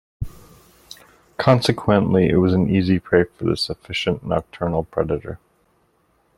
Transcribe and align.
Consequently, 1.37 2.27
it 2.27 2.37
was 2.37 2.55
an 2.55 2.67
easy 2.75 2.97
prey 2.97 3.23
for 3.25 3.43
this 3.43 3.69
efficient, 3.69 4.25
nocturnal 4.25 4.83
predator. 4.83 5.37